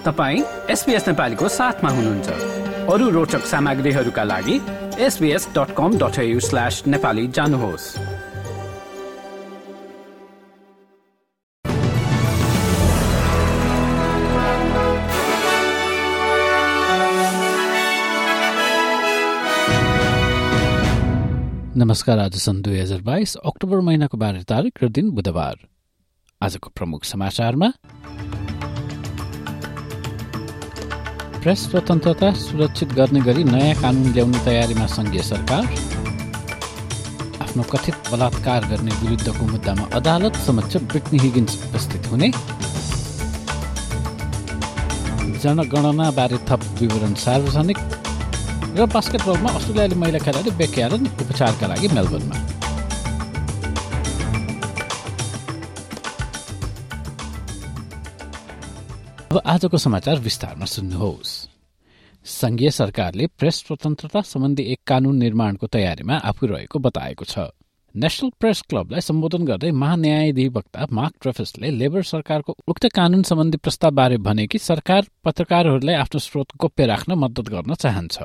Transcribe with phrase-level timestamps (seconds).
[0.00, 2.28] तपाईँ एसपिएस नेपालीको साथमा हुनुहुन्छ।
[2.88, 4.56] अरू रोचक सामग्रीहरूका लागि
[4.96, 7.84] SBS dot com dot slash Nepali जानुहोस्।
[21.76, 25.56] नमस्कार आज सन् दुई हजार बाइस अक्टोबर महिनाको बाह्र तारिक र दिन बुधबार।
[26.40, 27.72] आजको प्रमुख समाचारमा
[31.42, 35.62] प्रेस स्वतन्त्रता सुरक्षित गर्ने गरी नयाँ कानुन ल्याउने तयारीमा सङ्घीय सरकार
[37.44, 42.28] आफ्नो कथित बलात्कार गर्ने विरुद्धको मुद्दामा अदालत समक्ष ब्रिटनी हिगिन्स उपस्थित हुने।
[45.40, 47.78] जनगणनाबारे थप विवरण सार्वजनिक
[48.76, 52.36] र बास्केटबलमा अस्ट्रेलियाली महिला खेलाडी बेक्यारन उपचारका लागि मेलबर्नमा।
[59.30, 61.32] अब आजको समाचार विस्तारमा सुन्नुहोस्।
[62.26, 67.38] संघीय सरकारले प्रेस स्वतन्त्रता सम्बन्धी एक कानून निर्माणको तयारीमा आफू रहेको बताएको छ।
[67.94, 74.46] नेशनल प्रेस क्लबलाई सम्बोधन गर्दै महान्यायाधिवक्ता मार्क ट्रेफिसले लेबर सरकारको उक्त कानून सम्बन्धी प्रस्तावबारे भने
[74.50, 78.18] कि सरकार पत्रकारहरूलाई आफ्नो स्रोत गोप्य राख्न मद्दत गर्न चाहन्छ।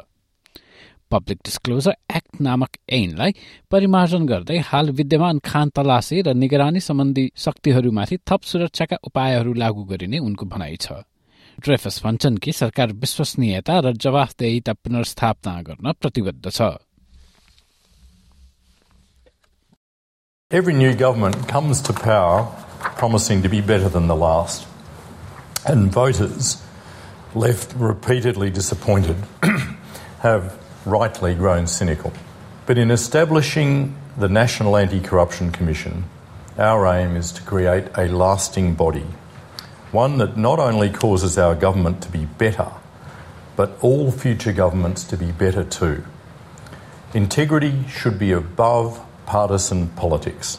[1.16, 3.36] पब्लिक डिस्क्लोजर एक्ट नामक ऐनलाई
[3.72, 10.18] परिमार्जन गर्दै हाल विद्यमान खान तलासी र निगरानी सम्बन्धी शक्तिहरूमाथि थप सुरक्षाका उपायहरू लागू गरिने
[10.20, 11.04] उनको भनाइ छ।
[11.60, 16.62] ड्रेफस भन्छन् कि सरकार विश्वसनीयता र जवाफदेहिता पुनर्स्थापना गर्न प्रतिबद्ध छ।
[20.52, 22.46] Every new government comes to power
[22.96, 24.68] promising to be better than the last,
[25.66, 26.62] and voters,
[27.36, 29.18] left repeatedly disappointed,
[30.20, 30.54] have
[30.85, 32.13] rightly grown cynical.
[32.67, 36.05] But in establishing the National Anti Corruption Commission,
[36.59, 39.07] our aim is to create a lasting body,
[39.93, 42.69] one that not only causes our government to be better,
[43.57, 46.05] but all future governments to be better too.
[47.15, 50.59] Integrity should be above partisan politics.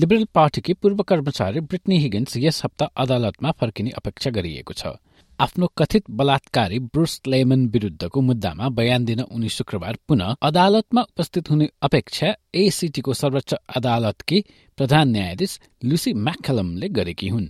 [0.00, 4.92] Liberal पार्टीकी पूर्व कर्मचारी Britney Higgins यस हप्ता अदालतमा फर्किने अपेक्षा गरिएको छ
[5.39, 11.67] आफ्नो कथित बलात्कारी ब्रुस लेमन विरूद्धको मुद्दामा बयान दिन उनी शुक्रबार पुनः अदालतमा उपस्थित हुने
[11.81, 14.43] अपेक्षा एसिटीको सर्वोच्च अदालतकी
[14.77, 17.47] प्रधान न्यायाधीश लुसी म्याकलमले गरेकी हुन्।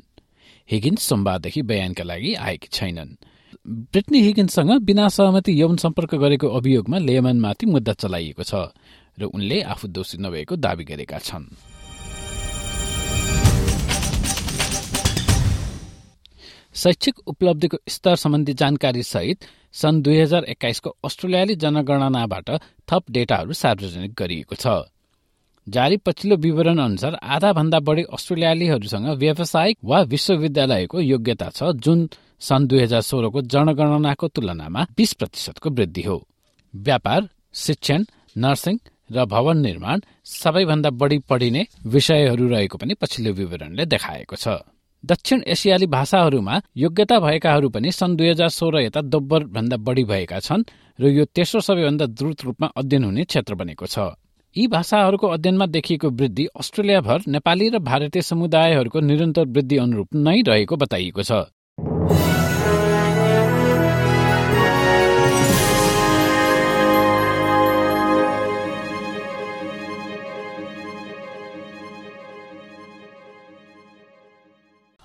[0.69, 3.15] हिगिन्स सोमबारदेखि बयानका लागि आएकी छैनन्।
[3.67, 8.67] ब्रिटनी हिगिन्ससँग बिना सहमति यौन सम्पर्क गरेको अभियोगमा लेमनमाथि मुद्दा चलाइएको छ
[9.19, 11.45] र उनले आफू दोषी नभएको दावी गरेका छन्।
[16.77, 22.49] शैक्षिक उपलब्धिको स्तर सम्बन्धी जानकारी सहित सन् दुई हजार एक्काइसको अस्ट्रेलियाली जनगणनाबाट
[22.89, 24.67] थप डेटाहरू सार्वजनिक गरिएको छ।
[25.67, 32.07] जारी पछिल्लो विवरण अनुसार आधा भन्दा बढी अस्ट्रेलियालीहरूसँग व्यावसायिक वा विश्वविद्यालयको योग्यता छ जुन
[32.41, 36.17] सन् दुई हजार सोह्रको जनगणनाको तुलनामा बीस प्रतिशतको वृद्धि हो।
[36.73, 38.05] व्यापार शिक्षण
[38.37, 38.77] नर्सिङ
[39.11, 44.47] र भवन निर्माण सबैभन्दा बढी पढिने विषयहरू रहेको पनि पछिल्लो विवरणले देखाएको छ।
[45.07, 50.39] दक्षिण एसियाली भाषाहरूमा योग्यता भएकाहरू पनि सन् दुई हजार सोह्र यता दोब्बर भन्दा बढी भएका
[50.39, 50.63] छन्
[50.99, 53.97] र यो तेस्रो सबैभन्दा द्रुत रूपमा अध्ययन हुने क्षेत्र बनेको छ।
[54.55, 60.75] यी भाषाहरूको अध्ययनमा देखिएको वृद्धि अस्ट्रेलियाभर नेपाली र भारतीय समुदायहरूको निरन्तर वृद्धि अनुरूप नै रहेको
[60.75, 61.31] बताइएको छ।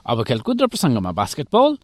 [0.06, 1.76] अब खेलकुद र प्रसङ्गमा बास्केटबल।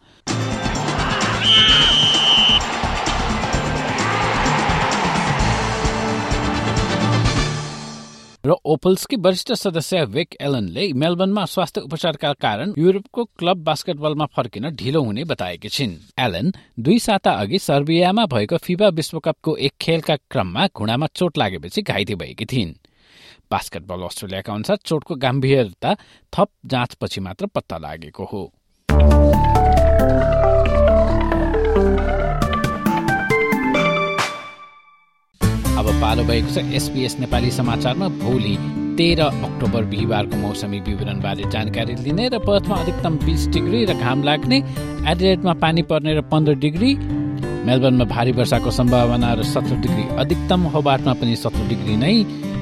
[8.45, 15.01] र ओपल्सकी वरिष्ठ सदस्य विक एलनले मेलबर्नमा स्वास्थ्य उपचारका कारण युरोपको क्लब बास्केटबलमा फर्किन ढिलो
[15.03, 21.07] हुने बताएकी छिन्। एलन दुई साता अघि सर्बियामा भएको फिफा विश्वकपको एक खेलका क्रममा घुँडामा
[21.15, 22.73] चोट लागेपछि घाइते भएकी थिइन्।
[23.51, 25.93] बास्केटबल अस्ट्रेलियाका अनुसार चोटको गम्भीरता
[26.33, 28.43] थप जाँचपछि मात्र पत्ता लागेको हो।
[35.79, 38.55] अब पालो भएको छ एसपीएस नेपाली समाचारमा। भोलि
[38.97, 44.57] तेह्र अक्टोबर बिहिबारको मौसमी विवरणबारे जानकारी लिने र पर्थमा अधिकतम बिस डिग्री र घाम लाग्ने
[45.11, 46.91] एडिलेडमा पानी पर्ने र पन्ध्र डिग्री
[47.67, 52.13] मेलबर्नमा भारी वर्षाको सम्भावना र सत्र डिग्री अधिकतम होबाटमा पनि सत्र डिग्री नै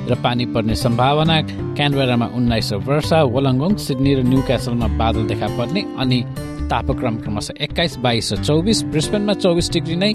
[0.09, 1.35] र पानी पर्ने सम्भावना
[1.77, 6.19] क्यानबेरामा उन्नाइस वर्षा वलङ्गोङ सिडनी र न्यू क्यासलमा बादल देखा पर्ने अनि
[6.71, 10.13] तापक्रम क्रमशः एक्काइस बाइस र चौबिस ब्रिस्बेनमा चौबिस डिग्री नै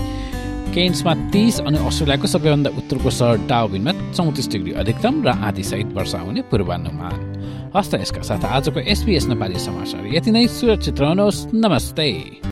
[0.75, 6.19] केन्समा तिस अनि अस्ट्रेलियाको सबैभन्दा उत्तरको सहर डाउबिनमा चौतिस डिग्री अधिकतम र आधी सहित वर्षा
[6.19, 7.19] हुने पूर्वानुमान।
[7.77, 12.52] हस्त यसका साथ आजको एसपिएस नेपाली समाचार। यति नै सुरक्षित रहनुहोस्। नमस्ते।